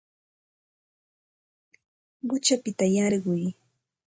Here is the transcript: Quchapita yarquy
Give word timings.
Quchapita 2.27 2.85
yarquy 2.95 3.41